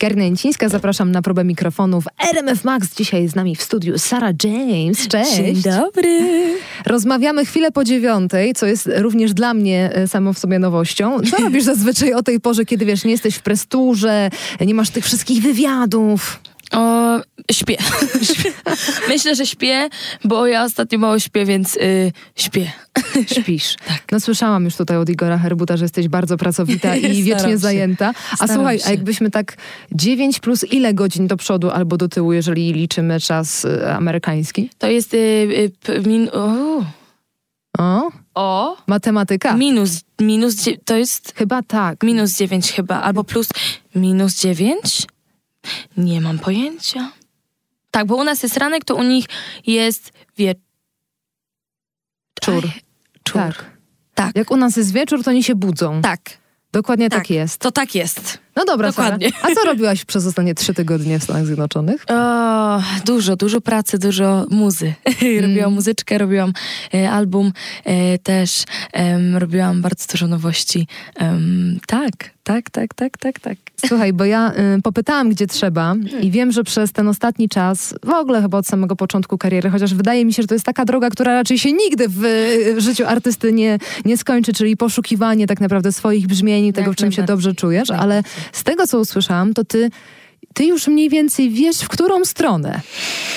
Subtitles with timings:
[0.00, 2.94] Karina Jęcińska, zapraszam na próbę mikrofonów RMF Max.
[2.96, 5.08] Dzisiaj z nami w studiu Sara James.
[5.08, 5.36] Cześć.
[5.36, 6.20] Dzień dobry.
[6.86, 11.20] Rozmawiamy chwilę po dziewiątej, co jest również dla mnie e, samo w sobie nowością.
[11.30, 15.04] Co robisz zazwyczaj o tej porze, kiedy wiesz, nie jesteś w presturze, nie masz tych
[15.04, 16.40] wszystkich wywiadów?
[16.72, 17.20] O,
[17.52, 17.76] śpię.
[19.08, 19.88] Myślę, że śpię,
[20.24, 22.72] bo ja ostatnio mało śpię, więc y, śpię.
[23.40, 23.76] Śpisz.
[23.88, 24.02] Tak.
[24.12, 27.58] No słyszałam już tutaj od Igora Herbuta, że jesteś bardzo pracowita i wiecznie się.
[27.58, 28.12] zajęta.
[28.32, 28.84] A Staram słuchaj, się.
[28.86, 29.56] a jakbyśmy tak
[29.92, 34.70] 9 plus ile godzin do przodu albo do tyłu, jeżeli liczymy czas y, amerykański?
[34.78, 36.56] To jest y, y, p- min, o,
[37.78, 39.56] O, o, matematyka.
[39.56, 42.02] minus, minus, to jest Chyba tak.
[42.02, 43.48] minus 9 chyba, albo plus
[43.94, 45.02] minus 9?
[45.96, 47.12] Nie mam pojęcia.
[47.90, 49.26] Tak, bo u nas jest ranek, to u nich
[49.66, 50.54] jest wie...
[52.40, 52.64] Czur.
[52.64, 52.80] Aj,
[53.24, 53.40] Czur.
[53.40, 53.70] Tak.
[54.14, 54.36] Tak.
[54.36, 56.00] Jak u nas jest wieczór, to oni się budzą.
[56.02, 56.20] Tak,
[56.72, 57.30] Dokładnie tak, tak.
[57.30, 57.60] jest.
[57.60, 58.38] to tak jest.
[58.60, 59.10] No dobra, Sara.
[59.10, 59.30] Dokładnie.
[59.42, 62.04] A co robiłaś przez ostatnie trzy tygodnie w Stanach Zjednoczonych?
[62.08, 64.94] O, dużo, dużo pracy, dużo muzy.
[65.42, 66.52] robiłam muzyczkę, robiłam
[66.94, 67.52] e, album
[67.84, 70.86] e, też, em, robiłam bardzo dużo nowości.
[71.86, 73.56] Tak, tak, tak, tak, tak, tak.
[73.86, 78.10] Słuchaj, bo ja y, popytałam, gdzie trzeba i wiem, że przez ten ostatni czas, w
[78.10, 81.10] ogóle chyba od samego początku kariery, chociaż wydaje mi się, że to jest taka droga,
[81.10, 85.92] która raczej się nigdy w, y, życiu artysty nie, nie skończy, czyli poszukiwanie tak naprawdę
[85.92, 89.90] swoich brzmień tego, w czym się dobrze czujesz, ale z tego, co usłyszałam, to ty,
[90.54, 92.80] ty już mniej więcej wiesz, w którą stronę.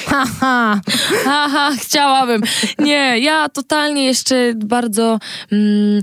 [0.06, 0.82] Haha!
[1.26, 2.42] Haha, chciałabym.
[2.80, 5.20] Nie, ja totalnie jeszcze bardzo.
[5.52, 6.02] Mm,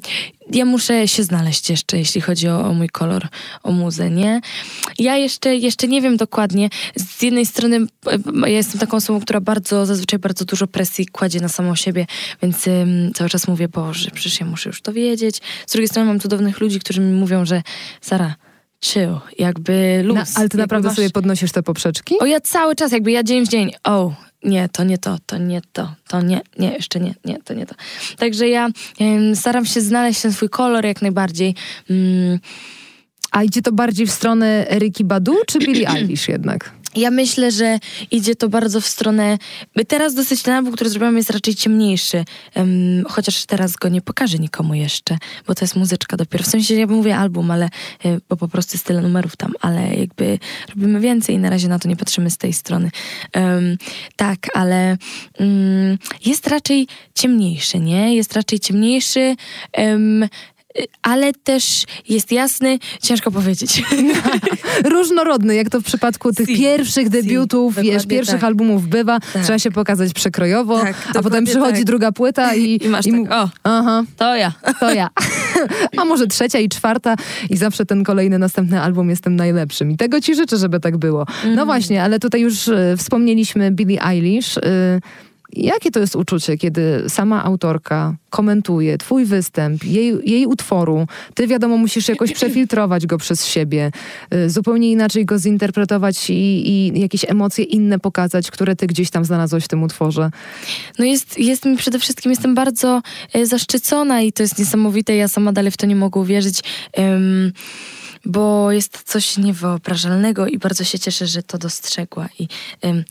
[0.52, 3.28] ja muszę się znaleźć jeszcze, jeśli chodzi o, o mój kolor,
[3.62, 4.40] o muzę, nie?
[4.98, 6.68] Ja jeszcze, jeszcze nie wiem dokładnie.
[6.96, 8.18] Z jednej strony e,
[8.50, 12.06] ja jestem taką osobą, która bardzo, zazwyczaj bardzo dużo presji kładzie na samą siebie,
[12.42, 15.40] więc ym, cały czas mówię, Boże, przecież ja muszę już to wiedzieć.
[15.66, 17.62] Z drugiej strony mam cudownych ludzi, którzy mi mówią, że
[18.00, 18.34] Sara,
[18.84, 20.16] chill, jakby luz.
[20.16, 22.14] Na, ale ty naprawdę masz- sobie podnosisz te poprzeczki?
[22.20, 24.12] o, ja cały czas, jakby ja dzień w dzień, o,
[24.44, 27.66] nie, to nie to, to nie to, to nie, nie, jeszcze nie, nie, to nie
[27.66, 27.74] to.
[28.16, 28.68] Także ja
[29.00, 31.54] em, staram się znaleźć ten swój kolor jak najbardziej.
[31.90, 32.38] Mm,
[33.30, 36.72] A idzie to bardziej w stronę Eryki Badu czy Billie Eilish jednak?
[36.94, 37.78] Ja myślę, że
[38.10, 39.38] idzie to bardzo w stronę.
[39.88, 42.24] Teraz dosyć ten album, który zrobiłam, jest raczej ciemniejszy.
[42.54, 46.44] Em, chociaż teraz go nie pokażę nikomu jeszcze, bo to jest muzyczka dopiero.
[46.44, 47.64] W sensie ja mówię album, ale
[48.04, 51.68] e, bo po prostu jest tyle numerów tam, ale jakby robimy więcej i na razie
[51.68, 52.90] na to nie patrzymy z tej strony.
[53.32, 53.76] Em,
[54.16, 54.96] tak, ale
[55.38, 58.14] mm, jest raczej ciemniejszy, nie?
[58.16, 59.36] Jest raczej ciemniejszy.
[59.72, 60.28] em, y,
[61.02, 63.82] ale też jest jasny, ciężko powiedzieć.
[64.92, 68.44] różnorodny, jak to w przypadku tych Si, pierwszych si, debiutów, wiesz, dokładnie pierwszych tak.
[68.44, 69.42] albumów bywa, Tak.
[69.44, 71.84] trzeba się pokazać przekrojowo, Tak, a potem przychodzi tak.
[71.84, 73.50] druga płyta i, I masz mu- tak, o.
[73.64, 74.52] Aha, To ja.
[74.80, 75.08] to ja.
[75.96, 77.14] a może trzecia i czwarta
[77.50, 79.90] i zawsze ten kolejny, następny album jest tym najlepszym.
[79.90, 81.20] I tego ci życzę, żeby tak było.
[81.20, 81.54] Mhm.
[81.54, 84.58] No właśnie, ale tutaj już e, wspomnieliśmy Billie Eilish.
[84.58, 84.60] E,
[85.52, 91.76] Jakie to jest uczucie, kiedy sama autorka komentuje twój występ, jej, jej utworu, ty wiadomo
[91.76, 93.92] musisz jakoś przefiltrować go przez siebie,
[94.34, 99.24] y, zupełnie inaczej go zinterpretować i, i jakieś emocje inne pokazać, które ty gdzieś tam
[99.24, 100.30] znalazłeś w tym utworze.
[100.98, 105.16] No jest, jest mi przede wszystkim, jestem bardzo e, zaszczycona i to jest niesamowite.
[105.16, 106.60] Ja sama dalej w to nie mogę uwierzyć.
[106.92, 107.52] em,
[108.24, 112.28] bo jest coś niewyobrażalnego i bardzo się cieszę, że to dostrzegła.
[112.38, 112.48] I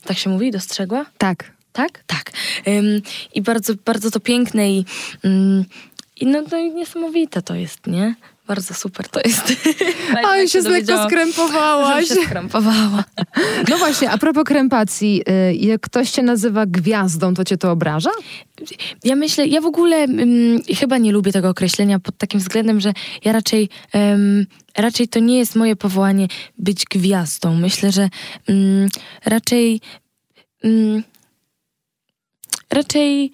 [0.04, 0.50] tak się mówi?
[0.50, 1.06] Dostrzegła?
[1.18, 1.59] Tak.
[1.72, 2.04] Tak?
[2.06, 2.30] Tak.
[2.64, 2.84] Em,
[3.34, 4.84] I bardzo, bardzo to piękne i,
[5.24, 5.64] mm,
[6.20, 8.14] i no, no i niesamowite to jest, nie?
[8.50, 9.52] Bardzo super to jest.
[10.26, 12.08] Oj, jak się z lekko skrępowałaś.
[12.08, 13.04] się skrępowała.
[13.68, 18.10] No właśnie, a propos krępacji, y, jak ktoś cię nazywa gwiazdą, to cię to obraża?
[19.04, 22.92] Ja myślę, ja w ogóle mm, chyba nie lubię tego określenia pod takim względem, że
[23.24, 27.54] ja raczej, em, raczej to nie jest moje powołanie być gwiazdą.
[27.54, 28.08] Myślę, że
[28.48, 28.88] mm,
[29.24, 29.80] raczej
[32.70, 33.32] raczej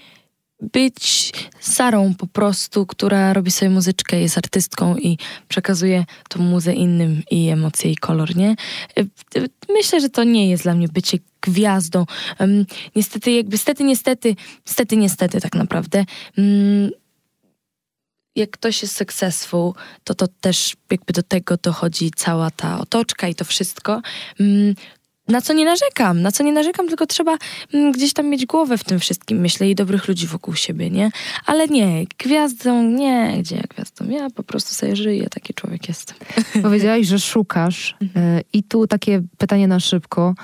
[0.60, 7.22] być Sarą po prostu, która robi sobie muzyczkę, jest artystką i przekazuje tą muzę innym
[7.30, 8.56] i emocje i kolor, nie?
[9.68, 12.04] Myślę, że to nie jest dla mnie bycie gwiazdą.
[12.96, 16.04] Niestety, jakby, stety, niestety, stety, niestety tak naprawdę.
[18.36, 19.72] Jak ktoś jest successful,
[20.04, 24.02] to to też jakby do tego dochodzi cała ta otoczka i to wszystko.
[25.28, 27.38] Na co nie narzekam, na co nie narzekam, tylko trzeba
[27.74, 31.10] mm, gdzieś tam mieć głowę w tym wszystkim, myślę, i dobrych ludzi wokół siebie, nie?
[31.46, 34.08] Ale nie, gwiazdą, nie, gdzie ja gwiazdą?
[34.08, 36.16] Ja po prostu sobie żyję, taki człowiek jestem.
[36.62, 37.96] Powiedziałaś, że szukasz.
[38.02, 38.26] Mhm.
[38.38, 40.34] y, I tu takie pytanie na szybko.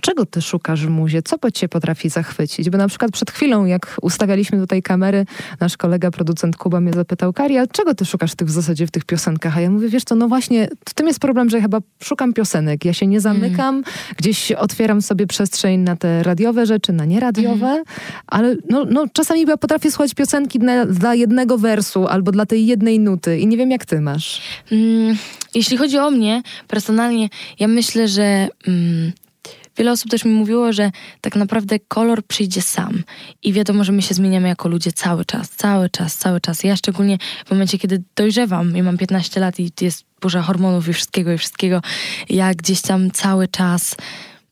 [0.00, 1.22] Czego ty szukasz w muzie?
[1.22, 2.70] Co cię potrafi zachwycić?
[2.70, 5.26] Bo na przykład przed chwilą, jak ustawialiśmy tutaj kamery,
[5.60, 9.04] nasz kolega, producent Kuba mnie zapytał, Karia, czego ty szukasz tych, w zasadzie w tych
[9.04, 9.56] piosenkach?
[9.56, 12.32] A ja mówię, wiesz co, no właśnie, w tym jest problem, że ja chyba szukam
[12.32, 12.84] piosenek.
[12.84, 13.84] Ja się nie zamykam, mm.
[14.16, 17.84] gdzieś otwieram sobie przestrzeń na te radiowe rzeczy, na nieradiowe, mm.
[18.26, 22.66] ale no, no, czasami ja potrafię słuchać piosenki dla, dla jednego wersu albo dla tej
[22.66, 24.42] jednej nuty i nie wiem, jak ty masz.
[24.72, 25.16] Mm,
[25.54, 27.28] jeśli chodzi o mnie, personalnie,
[27.58, 28.48] ja myślę, że...
[28.68, 29.12] Mm,
[29.76, 30.90] wiele osób też mi mówiło, że
[31.20, 33.02] tak naprawdę kolor przyjdzie sam.
[33.42, 36.64] I wiadomo, że my się zmieniamy jako ludzie cały czas, cały czas, cały czas.
[36.64, 40.92] Ja szczególnie w momencie, kiedy dojrzewam, ja mam 15 lat i jest burza hormonów i
[40.92, 41.80] wszystkiego, i wszystkiego,
[42.28, 43.96] ja gdzieś tam cały czas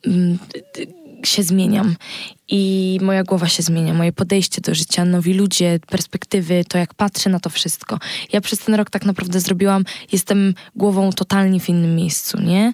[0.07, 0.39] mm,
[1.27, 1.97] się zmieniam
[2.49, 7.31] i moja głowa się zmienia, moje podejście do życia, nowi ludzie, perspektywy, to jak patrzę
[7.31, 7.99] na to wszystko.
[8.33, 12.73] Ja przez ten rok tak naprawdę zrobiłam, jestem głową totalnie w innym miejscu, nie?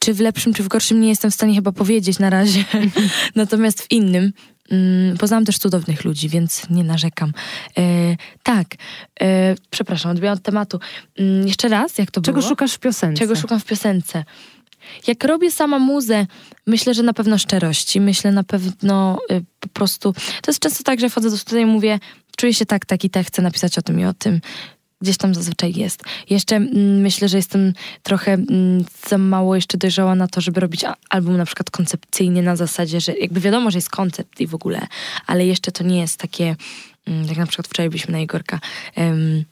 [0.00, 2.64] Czy w lepszym, czy w gorszym nie jestem w stanie chyba powiedzieć na razie,
[3.34, 4.32] natomiast w innym.
[4.70, 7.32] Mm, poznałam też cudownych ludzi, więc nie narzekam.
[7.78, 8.66] E, tak,
[9.20, 10.80] e, przepraszam, odbijam od tematu.
[11.18, 12.42] Mm, jeszcze raz, jak to Czego było?
[12.42, 13.18] Czego szukasz w piosence?
[13.18, 14.24] Czego szukam w piosence?
[15.06, 16.26] Jak robię sama muzę,
[16.66, 20.12] myślę, że na pewno szczerości, myślę na pewno y, po prostu.
[20.12, 21.98] To jest często tak, że wchodzę do studia i mówię,
[22.36, 24.40] czuję się tak, tak i tak, chcę napisać o tym i o tym.
[25.00, 26.02] Gdzieś tam zazwyczaj jest.
[26.30, 30.84] Jeszcze mm, myślę, że jestem trochę mm, za mało jeszcze dojrzała na to, żeby robić
[31.10, 34.86] album na przykład koncepcyjnie na zasadzie, że jakby wiadomo, że jest koncept i w ogóle,
[35.26, 36.56] ale jeszcze to nie jest takie,
[37.06, 38.60] mm, jak na przykład wczoraj byliśmy na Igorka.
[38.96, 39.44] Um,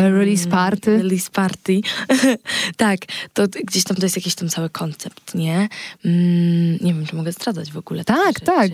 [0.00, 0.98] Release party.
[0.98, 1.80] Release party.
[2.76, 3.00] tak,
[3.32, 5.68] to gdzieś tam to jest jakiś tam cały koncept, nie?
[6.04, 8.04] Mm, nie wiem, czy mogę zdradzać w ogóle.
[8.04, 8.70] Tak, tak.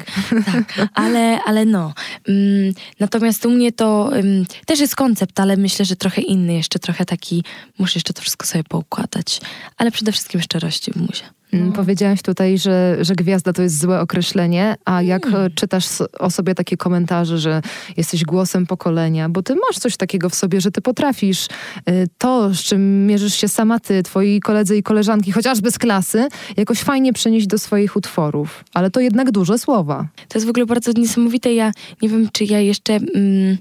[0.47, 0.89] tak.
[0.95, 1.95] Ale, ale no.
[2.29, 6.79] Mm, natomiast u mnie to um, też jest koncept, ale myślę, że trochę inny, jeszcze
[6.79, 7.45] trochę taki,
[7.79, 9.41] muszę jeszcze to wszystko sobie poukładać.
[9.77, 11.40] Ale przede wszystkim szczerości w muzie.
[11.53, 11.73] Mm, no.
[11.73, 15.51] Powiedziałaś tutaj, że, że gwiazda to jest złe określenie, a jak mm.
[15.55, 15.87] czytasz
[16.19, 17.63] o sobie takie komentarze, że
[17.97, 22.55] jesteś głosem pokolenia, bo ty masz coś takiego w sobie, że ty potrafisz y, to,
[22.55, 27.13] z czym mierzysz się sama ty, twoi koledzy i koleżanki, chociażby z klasy, jakoś fajnie
[27.13, 28.65] przenieść do swoich utworów.
[28.75, 30.09] Ale to jednak duże słowa.
[30.29, 31.55] To jest w ogóle bardzo niesamowite.
[31.55, 32.95] Ja nie wiem, czy ja jeszcze...
[32.95, 33.57] Mm,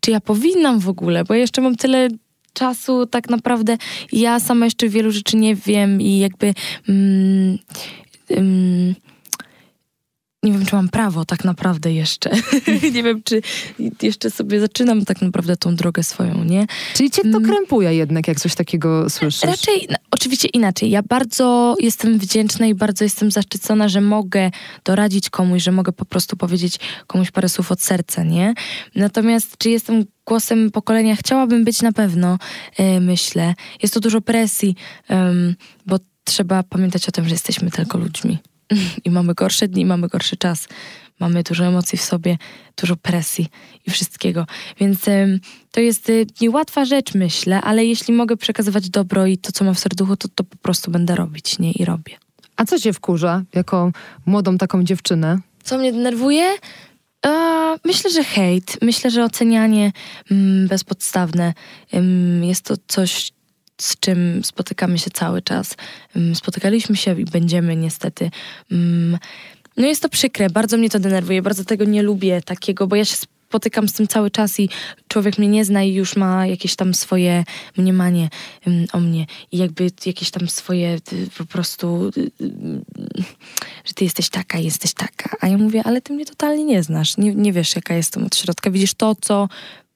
[0.00, 2.08] czy ja powinnam w ogóle, bo jeszcze mam tyle
[2.54, 3.78] czasu tak naprawdę
[4.12, 6.54] ja sama jeszcze wielu rzeczy nie wiem i jakby
[6.88, 7.58] mm,
[8.30, 8.94] mm,
[10.44, 12.30] nie wiem, czy mam prawo tak naprawdę jeszcze.
[12.94, 13.42] nie wiem, czy
[14.02, 16.66] jeszcze sobie zaczynam tak naprawdę tą drogę swoją, nie?
[16.94, 17.44] Czyli cię to mm.
[17.44, 19.42] krępuje jednak, jak coś takiego słyszysz?
[19.42, 20.90] Raczej, no, oczywiście inaczej.
[20.90, 24.50] Ja bardzo jestem wdzięczna i bardzo jestem zaszczycona, że mogę
[24.84, 28.54] doradzić komuś, że mogę po prostu powiedzieć komuś parę słów od serca, nie?
[28.94, 31.16] Natomiast czy jestem głosem pokolenia?
[31.16, 32.38] Chciałabym być na pewno,
[32.78, 33.54] yy, myślę.
[33.82, 34.74] Jest to dużo presji,
[35.10, 35.16] yy,
[35.86, 38.38] bo trzeba pamiętać o tym, że jesteśmy tylko ludźmi
[39.04, 40.68] i mamy gorsze dni, mamy gorszy czas,
[41.20, 42.38] mamy dużo emocji w sobie,
[42.80, 43.48] dużo presji
[43.86, 44.46] i wszystkiego.
[44.80, 45.40] Więc y,
[45.70, 49.74] to jest y, niełatwa rzecz, myślę, ale jeśli mogę przekazywać dobro i to, co mam
[49.74, 51.72] w serduchu, to, to po prostu będę robić, nie?
[51.72, 52.16] I robię.
[52.56, 53.92] A co cię wkurza jako
[54.26, 55.38] młodą taką dziewczynę?
[55.62, 56.56] Co mnie denerwuje?
[57.84, 58.78] Myślę, że hejt.
[58.82, 59.92] Myślę, że ocenianie
[60.30, 61.54] mm, bezpodstawne
[62.42, 63.32] jest to coś,
[63.80, 65.76] z czym spotykamy się cały czas.
[66.16, 68.30] Mm, spotykaliśmy się i będziemy niestety.
[68.72, 69.18] Mm,
[69.76, 73.04] no jest to przykre, bardzo mnie to denerwuje, bardzo tego nie lubię takiego, bo ja
[73.04, 73.16] się
[73.54, 74.68] spotykam z tym cały czas i
[75.08, 77.44] człowiek mnie nie zna i już ma jakieś tam swoje
[77.76, 78.28] mniemanie
[78.66, 80.98] mm, o mnie i jakby jakieś tam swoje
[81.38, 82.10] po prostu,
[83.84, 85.36] że ty jesteś taka, jesteś taka.
[85.40, 88.36] A ja mówię, ale ty mnie totalnie nie znasz, nie, nie wiesz jaka jestem od
[88.36, 89.48] środka, widzisz to, co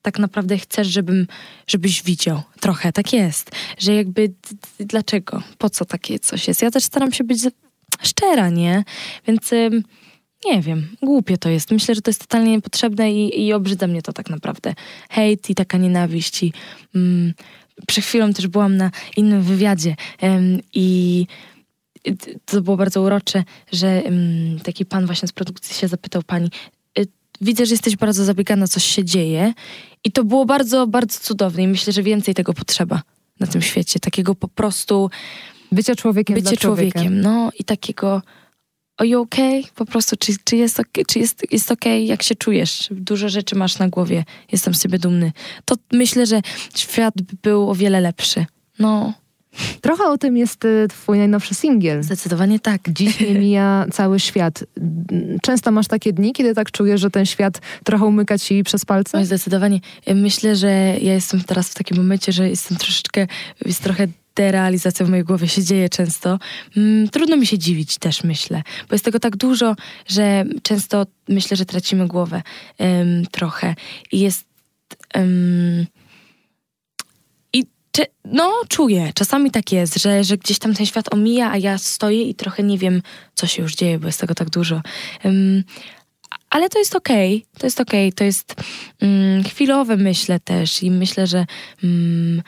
[0.03, 1.27] tak naprawdę chcesz, żebym,
[1.67, 2.43] żebyś widział.
[2.61, 4.33] Trochę tak jest, że jakby
[4.81, 6.63] dlaczego, po co takie coś jest.
[6.63, 7.41] Ja też staram się być
[8.03, 8.85] szczera, nie?
[9.27, 9.51] Więc
[10.45, 11.71] nie wiem, głupie to jest.
[11.71, 14.75] Myślę, że to jest totalnie niepotrzebne i, i obrzydza mnie to tak naprawdę.
[15.11, 16.53] Hejt i taka nienawiść i
[16.95, 17.35] mm,
[17.87, 19.97] przed chwilą też byłam na innym wywiadzie
[20.75, 21.27] i
[22.45, 24.03] to było bardzo urocze, że
[24.63, 26.51] taki pan właśnie z produkcji się zapytał pani,
[27.41, 29.55] widzę, że jesteś bardzo zabiegana, coś się dzieje.
[30.05, 33.03] I to było bardzo, bardzo cudowne i myślę, że więcej tego potrzeba
[33.41, 34.01] na tym świecie.
[34.01, 35.11] Takiego po prostu...
[35.73, 38.23] Bycia człowiekiem Bycie człowiekiem, no i takiego
[38.99, 39.63] are you okay?
[39.75, 42.05] Po prostu, czy, czy, jest, okay, czy jest, jest okej, okay?
[42.05, 42.89] jak się czujesz?
[42.91, 45.33] Dużo rzeczy masz na głowie, jestem z siebie dumny.
[45.65, 46.41] To myślę, że
[46.77, 48.47] świat by był o wiele lepszy.
[48.79, 49.13] No,
[49.81, 52.03] Trochę o tym jest y, twój najnowszy singiel.
[52.03, 52.81] Zdecydowanie tak.
[52.89, 54.65] Dziś nie mija cały świat.
[55.43, 59.19] Często masz takie dni, kiedy tak czujesz, że ten świat trochę umyka ci przez palce?
[59.19, 59.81] No zdecydowanie.
[60.15, 63.27] Myślę, że ja jestem teraz w takim momencie, że jestem troszeczkę,
[63.65, 64.07] jest trochę
[64.39, 66.39] derealizacja w mojej głowie się dzieje często,
[66.77, 68.63] mm, trudno mi się dziwić też, myślę.
[68.89, 69.77] Bo jest tego tak dużo,
[70.07, 72.43] że często myślę, że tracimy głowę
[72.79, 73.75] um, trochę.
[74.13, 74.45] I jest...
[75.15, 75.87] Um,
[77.99, 79.13] i no, czuję.
[79.15, 82.63] Czasami tak jest, że, że gdzieś tam ten świat omija, a ja stoję i trochę
[82.63, 83.03] nie wiem,
[83.35, 84.81] co się już dzieje, bo jest tego tak dużo.
[85.25, 85.65] Um,
[86.51, 87.61] ale to jest okej, okay.
[87.61, 88.17] to jest okej, okay.
[88.17, 88.55] to jest
[89.03, 91.47] um, chwilowe myślę też i myślę, że
[91.83, 92.43] um,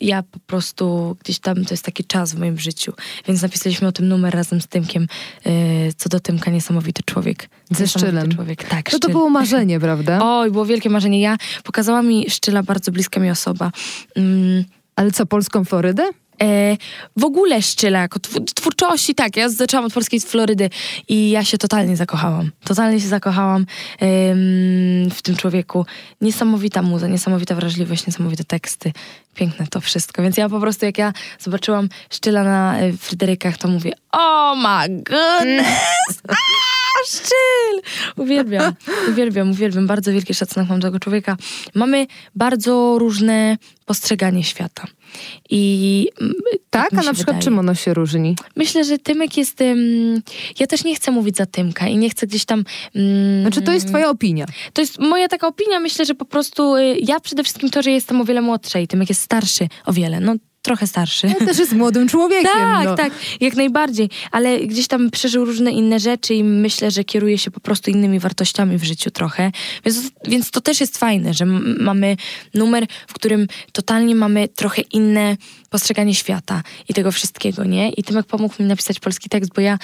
[0.00, 2.92] ja po prostu gdzieś tam, to jest taki czas w moim życiu,
[3.28, 5.06] więc napisaliśmy o tym numer razem z Tymkiem,
[5.44, 5.52] yy,
[5.96, 7.48] co do Tymka Niesamowity Człowiek.
[7.70, 8.34] Ze Szczylem.
[8.34, 8.64] Człowiek.
[8.64, 10.18] Tak, to, to było marzenie, prawda?
[10.38, 11.20] Oj, było wielkie marzenie.
[11.20, 13.72] Ja, pokazała mi Szczyla bardzo bliska mi osoba.
[14.16, 14.64] Mm.
[14.96, 16.10] Ale co, polską Florydę?
[16.42, 16.76] E,
[17.16, 18.18] w ogóle Szczyla, jako
[18.54, 20.70] twórczości, tak, ja zaczęłam od polskiej Florydy
[21.08, 22.50] i ja się totalnie zakochałam.
[22.64, 23.66] Totalnie się zakochałam
[25.10, 25.86] w tym człowieku.
[26.20, 28.92] Niesamowita muza, niesamowita wrażliwość, niesamowite teksty.
[29.34, 30.22] Piękne to wszystko.
[30.22, 34.88] Więc ja po prostu, jak ja zobaczyłam Szczyla na y, Fryderykach, to mówię, oh my
[34.88, 36.22] goodness!
[37.06, 37.82] Szczyl!
[38.16, 38.74] Uwielbiam,
[39.08, 39.86] uwielbiam, uwielbiam.
[39.86, 41.36] Bardzo wielki szacunek mam do tego człowieka.
[41.74, 44.86] Mamy bardzo różne postrzeganie świata.
[45.50, 46.34] I mm,
[46.70, 47.42] tak, tak a na przykład wydaje.
[47.42, 48.36] czym ono się różni?
[48.56, 49.60] Myślę, że Tymek jest.
[49.60, 50.22] Um,
[50.60, 52.64] ja też nie chcę mówić za Tymka i nie chcę gdzieś tam.
[52.94, 54.46] Um, znaczy, to jest Twoja opinia.
[54.72, 55.80] To jest moja taka opinia.
[55.80, 58.88] Myślę, że po prostu y, ja przede wszystkim to, że jestem o wiele młodsza i
[58.88, 60.20] Tymek jest starszy o wiele.
[60.20, 60.34] No
[60.66, 61.26] trochę starszy.
[61.26, 62.52] Ja też jest młodym człowiekiem.
[62.52, 62.94] tak, no.
[62.94, 64.10] tak, jak najbardziej.
[64.30, 68.18] Ale gdzieś tam przeżył różne inne rzeczy i myślę, że kieruje się po prostu innymi
[68.18, 69.52] wartościami w życiu trochę.
[69.84, 71.46] Więc, więc to też jest fajne, że
[71.80, 72.16] mamy
[72.54, 75.36] numer, w którym totalnie mamy trochę inne
[75.76, 77.90] postrzeganie świata i tego wszystkiego, nie?
[77.90, 79.78] I Tymek pomógł mi napisać polski tekst, bo ja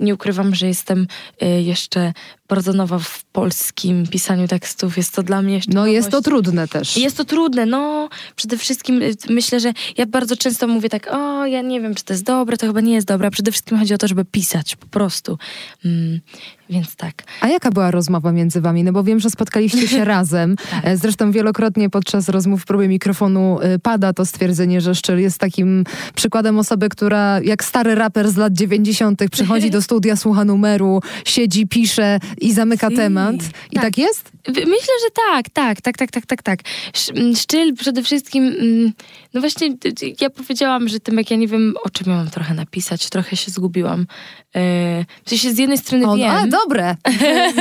[0.00, 1.06] nie ukrywam, że jestem
[1.42, 2.12] y, jeszcze
[2.48, 4.96] bardzo nowa w polskim pisaniu tekstów.
[4.96, 5.70] Jest to dla mnie jeszcze.
[5.70, 5.94] No, nowość.
[5.94, 6.96] jest to trudne też.
[6.96, 8.08] Jest to trudne, no.
[8.36, 12.04] Przede wszystkim y, myślę, że ja bardzo często mówię tak, o, ja nie wiem, czy
[12.04, 13.30] to jest dobre, to chyba nie jest dobre.
[13.30, 15.38] Przede wszystkim chodzi o to, żeby pisać po prostu.
[15.84, 16.20] Mm,
[16.72, 17.22] więc tak.
[17.40, 18.84] A jaka była rozmowa między wami?
[18.84, 20.56] No bo wiem, że spotkaliście się razem.
[20.70, 20.80] tak.
[20.84, 25.38] E, zresztą wielokrotnie podczas rozmów w próbie mikrofonu e, pada to stwierdzenie, że Szczyl jest
[25.38, 29.22] takim przykładem osoby, która jak stary raper z lat 90.
[29.30, 32.96] przychodzi do studia, słucha numeru, siedzi, pisze i zamyka si.
[32.96, 33.36] temat.
[33.70, 33.84] I tak.
[33.84, 34.32] tak jest?
[34.48, 36.60] Myślę, że tak, tak, tak, tak, tak, tak, tak.
[37.36, 38.54] Szczyl przede wszystkim,
[39.34, 39.68] no właśnie
[40.20, 43.36] ja powiedziałam, że tym jak ja nie wiem, o czym ja mam trochę napisać, trochę
[43.36, 44.06] się zgubiłam.
[44.54, 46.30] E, w sensie z jednej strony o, wiem...
[46.30, 46.96] A, dobre!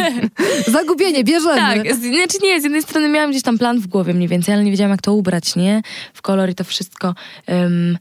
[0.68, 1.56] Zagubienie, bierzemy.
[1.56, 4.64] Tak, znaczy nie, z jednej strony miałam gdzieś tam plan w głowie mniej więcej, ale
[4.64, 5.82] nie wiedziałam jak to ubrać, nie?
[6.14, 7.16] W kolor i to wszystko.
[7.48, 7.98] Um,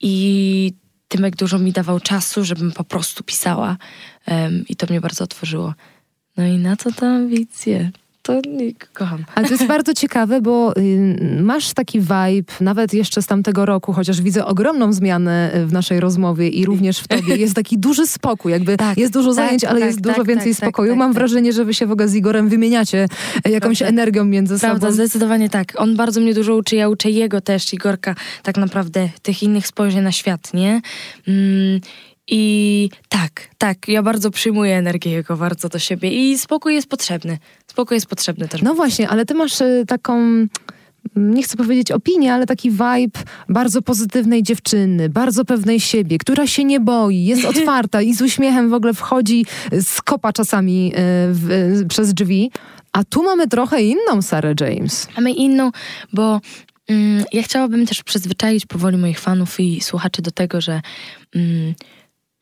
[0.00, 0.72] I
[1.12, 3.76] Tymek dużo mi dawał czasu, żebym po prostu pisała.
[4.28, 5.74] Um, I to mnie bardzo otworzyło.
[6.36, 7.90] No i na co te ambicje?
[8.22, 9.24] To nie, kocham.
[9.34, 13.92] Ale to jest bardzo ciekawe, bo y, masz taki vibe, nawet jeszcze z tamtego roku,
[13.92, 17.36] chociaż widzę ogromną zmianę y, w naszej rozmowie i również w tobie.
[17.36, 20.26] Jest taki duży spokój, jakby tak, jest dużo tak, zajęć, ale tak, jest dużo tak,
[20.26, 20.96] więcej tak, spokoju.
[20.96, 23.08] Mam wrażenie, że wy się w ogóle z Igorem wymieniacie
[23.46, 23.92] y, jakąś Prawda.
[23.92, 24.80] energią między Prawda, sobą.
[24.80, 25.72] Prawda, zdecydowanie tak.
[25.76, 30.02] On bardzo mnie dużo uczy, ja uczę jego też, Igorka, tak naprawdę, tych innych spojrzeń
[30.02, 30.80] na świat, nie?
[31.28, 31.80] Mm,
[32.28, 37.38] i tak, tak, ja bardzo przyjmuję energię jego bardzo do siebie i spokój jest potrzebny.
[37.66, 38.62] Spokój jest potrzebny też.
[38.62, 40.48] No właśnie, ale ty masz y, taką mm,
[41.16, 46.64] nie chcę powiedzieć opinię, ale taki vibe bardzo pozytywnej dziewczyny, bardzo pewnej siebie, która się
[46.64, 49.46] nie boi, jest otwarta i z uśmiechem w ogóle wchodzi,
[49.80, 50.92] skopa czasami y,
[51.32, 51.50] w,
[51.82, 52.50] y, przez drzwi.
[52.92, 55.08] A tu mamy trochę inną Sarah James.
[55.16, 55.70] Mamy inną,
[56.12, 56.40] bo
[56.88, 60.80] mm, ja chciałabym też przyzwyczaić powoli moich fanów i słuchaczy do tego, że
[61.34, 61.74] mm,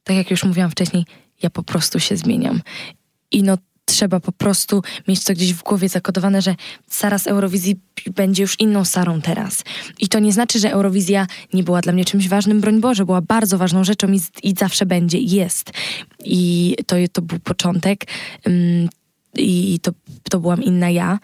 [0.04, 1.04] tak jak już mówiłam wcześniej,
[1.42, 2.62] ja po prostu się zmieniam.
[3.30, 6.54] I no trzeba po prostu mieć to gdzieś w głowie zakodowane, że
[6.88, 7.76] Sara z Eurowizji
[8.14, 9.64] będzie już inną Sarą teraz.
[9.99, 13.21] I to nie znaczy, że Eurowizja nie była dla mnie czymś ważnym, broń Boże, była
[13.21, 15.71] bardzo ważną rzeczą i, i zawsze będzie, jest.
[16.25, 18.04] I to, to był początek
[19.37, 19.92] i to,
[20.30, 21.19] to byłam inna ja.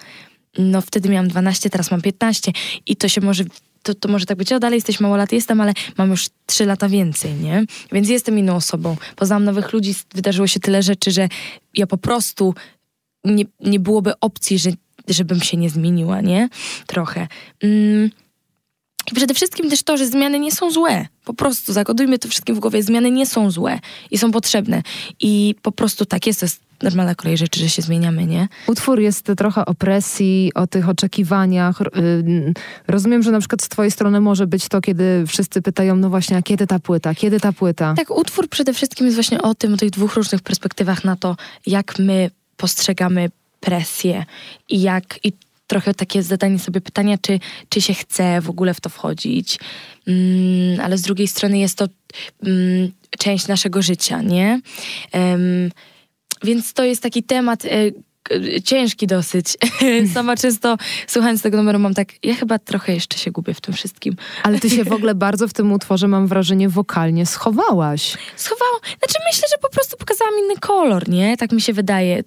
[0.58, 2.52] No wtedy miałam 12, teraz mam 15
[2.86, 3.44] i to się może
[3.86, 6.66] to, to może tak być, o dalej jesteś mało lat, jestem, ale mam już trzy
[6.66, 7.64] lata więcej, nie?
[7.92, 8.96] Więc jestem inną osobą.
[9.16, 11.28] Poznałam nowych ludzi, wydarzyło się tyle rzeczy, że
[11.74, 12.54] ja po prostu
[13.24, 14.70] nie, nie byłoby opcji, że,
[15.08, 16.48] żebym się nie zmieniła, nie?
[16.86, 17.28] Trochę.
[17.62, 18.10] Mm.
[19.12, 21.06] I przede wszystkim też to, że zmiany nie są złe.
[21.24, 22.82] Po prostu zakodujmy to wszystkim w głowie.
[22.82, 23.78] Zmiany nie są złe
[24.10, 24.82] i są potrzebne.
[25.20, 28.48] I po prostu tak jest, to jest normalna kolej rzeczy, że się zmieniamy, nie?
[28.66, 31.80] Utwór jest trochę o presji, o tych oczekiwaniach.
[31.80, 32.54] Y,
[32.88, 36.36] rozumiem, że na przykład z twojej strony może być to, kiedy wszyscy pytają, no właśnie,
[36.36, 37.94] a kiedy ta płyta, kiedy ta płyta?
[37.96, 41.36] Tak, utwór przede wszystkim jest właśnie o tym, o tych dwóch różnych perspektywach na to,
[41.66, 44.24] jak my postrzegamy presję
[44.68, 45.32] i jak, i
[45.66, 49.58] trochę takie zadanie sobie pytania, czy, czy się chce w ogóle w to wchodzić.
[50.06, 51.86] Mm, ale z drugiej strony jest to
[52.42, 54.60] mm, część naszego życia, nie?
[55.12, 55.70] Em,
[56.44, 57.62] więc to jest taki temat
[58.22, 59.46] k- ciężki dosyć.
[60.14, 63.74] Sama często słuchając tego numeru mam tak, ja chyba trochę jeszcze się gubię w tym
[63.74, 64.16] wszystkim.
[64.42, 68.16] Ale ty się w ogóle bardzo w tym utworze, mam wrażenie, wokalnie schowałaś.
[68.36, 71.36] Schowało, znaczy myślę, że po prostu pokazałam inny kolor, nie?
[71.36, 72.22] Tak mi się wydaje.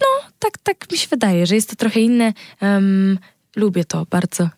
[0.00, 0.06] No,
[0.38, 2.32] tak, tak mi się wydaje, że jest to trochę inne.
[2.62, 3.18] Ym,
[3.56, 4.48] lubię to bardzo.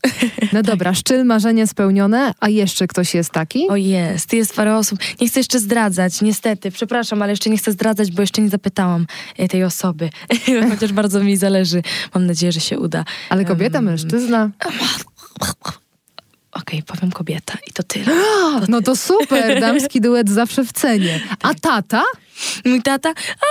[0.53, 3.69] No dobra, szczyl, marzenie spełnione, a jeszcze ktoś jest taki?
[3.69, 4.99] O jest, jest parę osób.
[5.21, 9.07] Nie chcę jeszcze zdradzać, niestety, przepraszam, ale jeszcze nie chcę zdradzać, bo jeszcze nie zapytałam
[9.39, 10.11] e, tej osoby.
[10.71, 11.83] Chociaż bardzo mi zależy.
[12.15, 13.05] Mam nadzieję, że się uda.
[13.29, 14.51] Ale kobieta, Em, mężczyzna?
[16.53, 18.13] Okej, powiem kobieta i to tyle.
[18.69, 21.21] No to super, damski duet zawsze w cenie.
[21.43, 22.03] A tata?
[22.65, 23.09] Mój tata,
[23.41, 23.47] a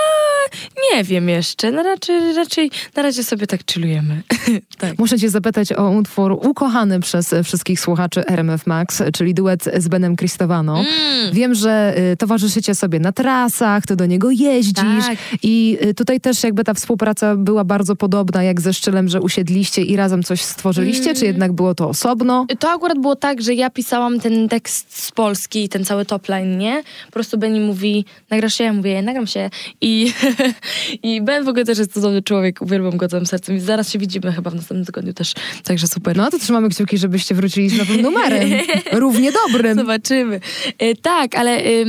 [0.96, 1.72] nie wiem jeszcze.
[1.72, 4.22] No raczej, raczej na razie sobie tak chillujemy.
[4.78, 4.98] tak.
[4.98, 10.16] Muszę cię zapytać o utwór ukochany przez wszystkich słuchaczy RMF Max, czyli duet z Benem
[10.16, 10.78] Kristowano.
[10.78, 11.34] Mm.
[11.34, 15.18] Wiem, że y, towarzyszycie sobie na trasach, ty do niego jeździsz Tak.
[15.42, 19.82] i y, tutaj też jakby ta współpraca była bardzo podobna jak ze Szczylem, że usiedliście
[19.82, 21.16] i razem coś stworzyliście, Mm.
[21.16, 22.46] czy jednak było to osobno?
[22.58, 26.82] To akurat było tak, że ja pisałam ten tekst z Polski, ten cały topline, nie?
[27.06, 28.64] Po prostu Benny mówi, nagrasz się?
[28.64, 29.50] Ja mówię, nagram się.
[29.80, 30.12] I,
[31.02, 33.98] I Ben w ogóle też jest cudowny człowiek, uwielbiam go całym sercem i zaraz się
[33.98, 35.34] widzimy chyba w następnym tygodniu też,
[35.64, 36.16] także super.
[36.16, 38.50] No to trzymamy kciuki, żebyście wrócili z nowym numerem.
[38.92, 39.78] Równie dobrym.
[39.78, 40.40] Zobaczymy.
[40.78, 41.84] E, tak, ale e,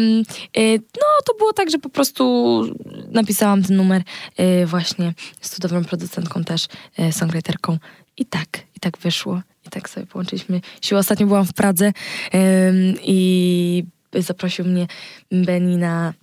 [0.77, 2.63] no to było tak, że po prostu
[3.11, 4.01] napisałam ten numer
[4.37, 6.67] e, właśnie z cudowną producentką też,
[6.97, 7.77] e, songwriterką
[8.17, 9.41] i tak, i tak wyszło.
[9.67, 10.99] I tak sobie połączyliśmy siły.
[10.99, 11.91] Ostatnio byłam w Pradze
[13.03, 13.83] i
[14.19, 14.87] zaprosił mnie
[15.31, 16.13] Benny na,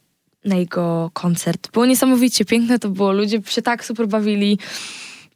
[0.44, 1.70] na jego koncert.
[1.72, 3.12] Było niesamowicie piękne to było.
[3.12, 4.58] Ludzie się tak super bawili.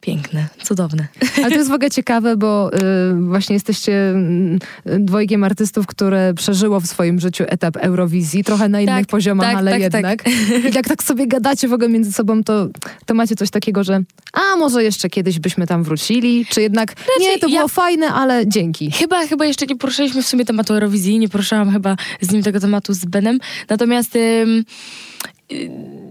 [0.03, 1.07] Piękne, cudowne.
[1.37, 2.79] Ale to jest w ogóle ciekawe, bo y,
[3.21, 8.95] właśnie jesteście mm, dwojgiem artystów, które przeżyło w swoim życiu etap Eurowizji, trochę na innych
[8.95, 10.23] Tak, poziomach, tak, ale tak, jednak.
[10.71, 12.67] I jak tak sobie gadacie w ogóle między sobą, to,
[13.05, 17.39] to macie coś takiego, że a może jeszcze kiedyś byśmy tam wrócili, czy jednak nie,
[17.39, 18.91] to ja- było fajne, ale dzięki.
[18.91, 22.59] Chyba, chyba jeszcze nie poruszyliśmy w sumie tematu Eurowizji, nie poruszałam chyba z nim tego
[22.59, 23.39] tematu z Benem.
[23.69, 24.63] Natomiast ym,
[25.51, 26.02] y,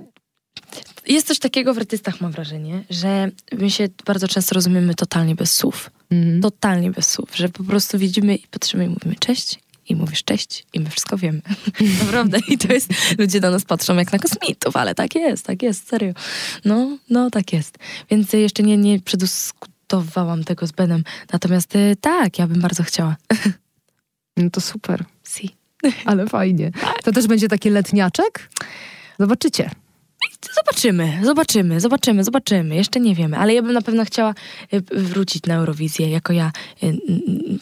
[1.07, 5.55] jest coś takiego w artystach, mam wrażenie, że my się bardzo często rozumiemy totalnie bez
[5.55, 5.91] słów.
[6.11, 6.43] Mhm.
[6.43, 9.61] Totalnie bez słów, że po prostu widzimy i patrzymy i mówimy cześć.
[9.88, 11.43] I mówisz cześć i my wszystko wiemy.
[12.05, 12.38] Naprawdę.
[12.49, 15.88] I to jest, ludzie na nas patrzą jak na kosmitów, ale tak jest, tak jest,
[15.88, 16.12] serio.
[16.65, 17.79] No, no tak jest.
[18.11, 21.05] Więc jeszcze nie, nie przedyskutowałam tego z Benem.
[21.33, 23.17] Natomiast y, tak, ja bym bardzo chciała.
[24.37, 25.51] No to super, Si.
[26.05, 26.71] ale fajnie.
[27.05, 28.49] To też będzie taki letniaczek?
[29.19, 29.71] Zobaczycie.
[30.55, 32.75] Zobaczymy, zobaczymy, zobaczymy, zobaczymy.
[32.75, 34.35] Jeszcze nie wiemy, ale ja bym na pewno chciała
[34.75, 36.93] y, wrócić na Eurowizję, jako ja y, y,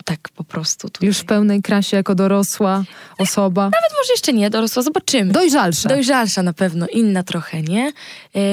[0.05, 0.91] tak po prostu.
[0.91, 1.07] Tutaj.
[1.07, 2.85] Już w pełnej krasie jako dorosła
[3.19, 3.63] osoba.
[3.63, 5.33] Nawet może jeszcze nie, dorosła, zobaczymy.
[5.33, 5.89] Dojrzalsza.
[5.89, 7.93] Dojrzalsza na pewno, inna trochę, nie?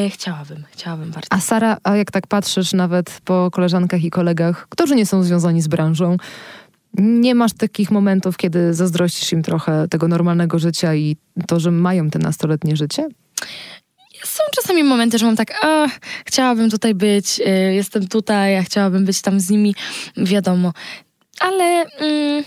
[0.09, 1.27] Chciałabym, chciałabym bardzo.
[1.29, 5.61] A Sara, a jak tak patrzysz nawet po koleżankach i kolegach, którzy nie są związani
[5.61, 6.17] z branżą,
[6.97, 11.17] nie masz takich momentów, kiedy zazdrościsz im trochę tego normalnego życia i
[11.47, 13.07] to, że mają te nastoletnie życie?
[14.23, 15.87] Są czasami momenty, że mam tak, a,
[16.25, 19.75] chciałabym tutaj być, e, jestem tutaj, a chciałabym być tam z nimi,
[20.17, 20.73] wiadomo.
[21.39, 22.43] Ale mm,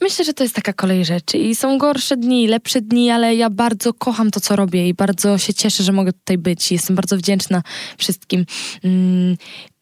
[0.00, 3.50] myślę, że to jest taka kolej rzeczy i są gorsze dni, lepsze dni, ale ja
[3.50, 6.72] bardzo kocham to, co robię i bardzo się cieszę, że mogę tutaj być.
[6.72, 7.62] Jestem bardzo wdzięczna
[7.98, 8.46] wszystkim.
[8.84, 9.36] Mm,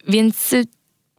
[0.07, 0.65] więc y,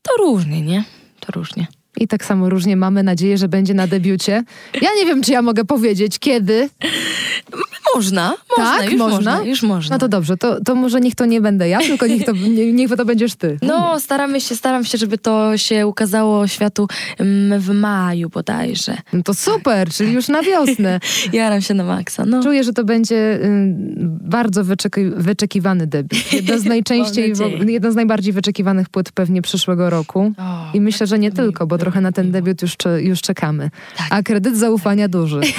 [0.03, 0.85] to różnie, nie?
[1.21, 1.67] To różnie.
[1.97, 4.43] I tak samo różnie mamy nadzieję, że będzie na debiucie.
[4.83, 6.69] Ja nie wiem, czy ja mogę powiedzieć, kiedy.
[7.95, 8.91] Można, można, Tak?
[8.91, 9.17] już Można?
[9.17, 9.43] można?
[9.43, 9.95] już można.
[9.95, 12.73] No to dobrze, to, to może niech to nie będę ja, tylko niech to, nie,
[12.73, 13.59] niech to będziesz ty.
[13.63, 18.97] No, staramy się, staram się, żeby to się ukazało światu mm, w maju bodajże.
[19.13, 21.01] No to super, czyli już na wiosnę.
[21.33, 22.43] Jaram się na maksa, no.
[22.43, 23.75] Czuję, że to będzie y,
[24.21, 26.33] bardzo wyczeki, wyczekiwany debiut.
[26.33, 27.33] Jedna z najczęściej,
[27.67, 30.33] jedna z najbardziej wyczekiwanych płyt pewnie przyszłego roku.
[30.39, 33.71] O, I myślę, że nie tylko, bo trochę na ten debiut już, już czekamy.
[33.97, 34.07] Tak.
[34.11, 35.41] A kredyt zaufania duży.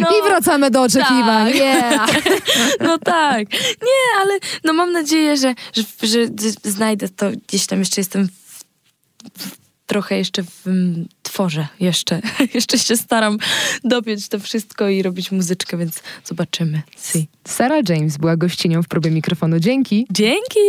[0.00, 1.21] No, I wracamy do oczekiwań.
[1.26, 1.54] Tak.
[1.54, 2.10] Yeah.
[2.86, 3.52] no tak.
[3.82, 6.26] Nie, ale no mam nadzieję, że, że, że
[6.64, 8.64] znajdę to gdzieś tam jeszcze jestem w,
[9.38, 9.56] w,
[9.86, 12.20] trochę jeszcze w mm, tworze jeszcze.
[12.54, 13.38] jeszcze się staram
[13.84, 16.82] dopiąć to wszystko i robić muzyczkę, więc zobaczymy.
[16.96, 17.28] Si.
[17.44, 19.58] Sarah James była gościnią w próbie mikrofonu.
[19.58, 20.06] Dzięki.
[20.10, 20.60] Dzięki!